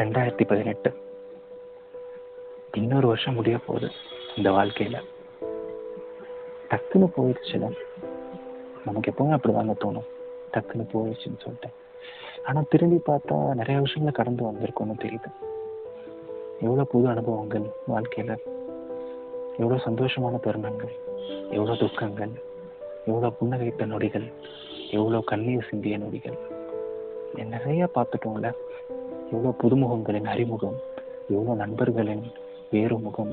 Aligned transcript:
ரெண்டாயிரத்தி 0.00 0.46
பதினெட்டு. 0.46 0.94
இன்னொரு 2.72 3.06
வருஷம் 3.06 3.34
முடிய 3.34 3.58
போகுது 3.58 3.90
இந்த 4.36 4.50
வாழ்க்கையில. 4.50 5.00
டக்குன்னு 6.70 7.10
போயிடுச்சுல 7.16 7.74
நமக்கு 8.84 9.10
எப்பவுமே 9.10 9.26
அப்படிதாங்க 9.26 9.74
தோணும். 9.84 10.06
டக்குன்னு 10.52 10.86
போயிடுச்சுன்னு 10.92 11.40
சொல்லிட்டு. 11.40 11.68
ஆனா 12.44 12.62
திரும்பி 12.68 13.12
பார்த்தா 13.12 13.54
நிறைய 13.54 13.80
விஷயங்களை 13.80 14.12
கடந்து 14.12 14.44
வந்திருக்கோம்னு 14.44 15.00
தெரியுது. 15.00 15.32
எவ்வளவு 16.60 16.86
புது 16.86 17.08
அனுபவங்கள் 17.08 17.70
வாழ்க்கையில. 17.88 18.38
எவ்வளவு 19.58 19.90
சந்தோஷமான 19.90 20.40
தருணங்கள். 20.40 20.98
எவ்வளவு 21.50 21.76
துக்கங்கள். 21.78 22.30
எவ்வளவு 23.06 23.36
புன்னகைத்த 23.40 23.86
நொடிகள். 23.86 24.32
எவ்வளவு 24.90 25.24
கண்ணீர் 25.24 25.66
சிந்திய 25.70 25.98
நொடிகள். 25.98 26.38
நிறைய 27.34 27.88
பார்த்துட்டோம்ல? 27.94 28.52
எவ்வளவு 29.32 29.56
புதுமுகங்களின் 29.62 30.24
அறிமுகம் 30.24 30.78
எவ்வளவு 31.28 31.56
நண்பர்களின் 31.56 32.32
வேறு 32.70 32.98
முகம் 32.98 33.30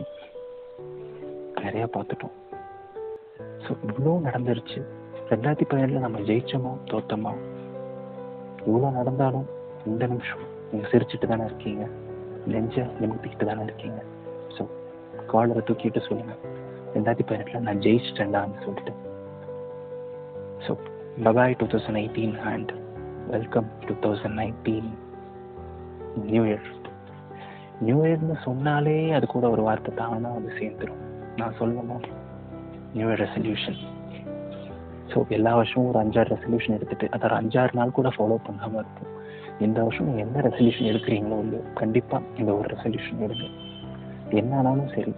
நிறைய 1.61 1.89
பார்த்துட்டோம். 1.93 2.35
ஸோ 3.63 3.71
இவ்வளோ 3.87 4.11
நடந்துருச்சு. 4.27 4.79
ரெண்டாயிரத்தி 5.29 5.65
பதினேழில் 5.69 6.05
நம்ம 6.05 6.19
ஜெயிச்சோமோ 6.19 6.73
தோத்தோமா? 6.91 7.33
இவ்வளோ 8.65 8.91
நடந்தாலும் 8.91 9.47
இந்த 9.85 10.07
நிமிஷம் 10.07 10.43
நீங்கள் 10.71 10.91
சிரிச்சுட்டு 10.91 11.27
தானே 11.27 11.45
இருக்கீங்க. 11.45 11.87
நெஞ்ச 12.45 12.85
நிமித்திக்கிட்டு 12.99 13.45
தானே 13.45 13.63
இருக்கீங்க. 13.63 14.03
ஸோ 14.57 14.65
காலரை 15.25 15.63
தூக்கிட்டு 15.65 16.01
சொல்லுங்க. 16.09 16.35
ரெண்டாயிரத்தி 16.93 17.27
பதினெட்டில் 17.31 17.65
நான் 17.69 17.83
ஜெயிச்சிட்டேன்டான்னு 17.87 18.63
சொல்லிட்டு. 18.67 18.93
So 20.67 20.73
bye bye 21.23 21.57
two 21.57 21.65
thousand 21.65 22.01
eighteen 22.03 22.37
and 22.53 22.71
welcome 23.27 23.69
to 23.87 23.93
thousand 24.07 24.39
nineteen 24.43 24.89
new 26.25 26.43
year 26.43 26.67
new 27.81 28.05
இயர்னு 28.05 28.35
சொன்னாலே 28.43 29.11
அது 29.11 29.27
கூட 29.27 29.49
ஒரு 29.49 29.61
வார்த்தை 29.61 29.95
தானா 29.95 30.29
வந்து 30.29 30.51
சேர்ந்துடும் 30.59 31.03
நான் 31.35 31.57
சொல்லணும்? 31.59 32.05
நியூ 32.93 33.07
இயர் 33.07 33.21
ரெசல்யூஷன் 33.25 33.77
ஸோ 35.13 35.27
எல்லா 35.29 35.55
வருஷமும் 35.55 35.89
ஒரு 35.89 35.99
அஞ்சாறு 35.99 36.35
ரெசல்யூஷன் 36.35 36.73
எடுத்துட்டு 36.73 37.11
அதை 37.11 37.29
ஒரு 37.29 37.35
அஞ்சாறு 37.35 37.73
நாள் 37.73 37.91
கூட 37.91 38.09
ஃபாலோ 38.09 38.35
பண்ணாமல் 38.43 38.79
இருக்கும் 38.79 39.13
இந்த 39.59 39.83
வருஷம் 39.83 40.05
நீங்கள் 40.05 40.25
எந்த 40.27 40.49
ரெசல்யூஷன் 40.49 40.89
எடுக்கிறீங்களோ 40.91 41.39
இல்லையோ 41.39 41.63
கண்டிப்பாக 41.73 42.23
இந்த 42.37 42.55
ஒரு 42.55 42.75
ரெசல்யூஷன் 42.75 43.23
எடுங்க. 43.27 43.47
என்ன 44.29 44.57
ஆனாலும் 44.57 44.87
சரி 44.87 45.13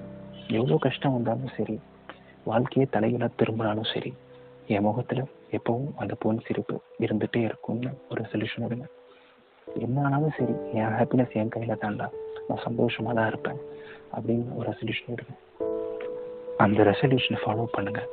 எவ்வளோ 0.47 0.77
கஷ்டம் 0.77 1.13
வந்தாலும் 1.13 1.55
சரி 1.57 1.79
வாழ்க்கையை 2.45 2.87
தலைகளாக 2.91 3.31
திரும்பினாலும் 3.35 3.91
சரி 3.93 4.13
என் 4.67 4.81
முகத்தில் 4.81 5.23
எப்பவும் 5.51 5.91
அந்த 5.95 6.15
பொன் 6.19 6.39
சிரிப்பு 6.39 6.81
இருந்துகிட்டே 6.99 7.37
இருக்கும்னு 7.37 7.91
ஒரு 8.09 8.23
ரெசல்யூஷன் 8.23 8.65
எடுங்க. 8.67 8.85
என்ன 9.75 10.03
ஆனாலும் 10.03 10.35
சரி 10.37 10.53
என் 10.73 10.93
ஹாப்பினஸ் 10.99 11.31
என் 11.31 11.49
கையில் 11.49 11.81
தாண்டா 11.81 12.07
நான் 12.47 12.63
சந்தோஷமாக 12.63 13.15
தான் 13.15 13.27
இருப்பேன். 13.27 13.59
அப்படின்னு 14.15 14.55
ஒரு 14.55 14.69
ரெசல்யூஷன் 14.69 15.13
எடுங்க 15.15 15.35
அந்த 16.57 16.83
ரெசல்யூஷனை 16.83 17.39
ஃபாலோ 17.45 17.65
பண்ணுங்க. 17.71 18.07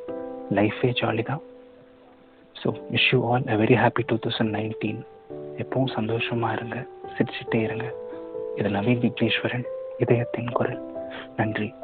லைஃபே 0.51 0.91
ஜாலி 1.01 1.23
தான். 1.23 1.41
So 2.63 2.69
wish 2.91 3.09
you 3.13 3.33
all 3.33 3.47
a 3.47 3.57
very 3.57 3.77
happy 3.83 4.03
two 4.07 4.17
thousand 4.17 4.55
nineteen 4.57 5.05
எப்பவும் 5.63 5.95
சந்தோஷமா 5.97 6.53
இருங்க. 6.53 6.87
சிரிச்சுட்டே 7.17 7.63
இருங்க. 7.63 7.93
இது 8.57 8.69
நவீன் 8.69 9.03
விக்னேஸ்வரன் 9.05 9.67
இதயத்தின் 9.99 10.53
குரல். 10.53 10.81
நன்றி. 11.37 11.75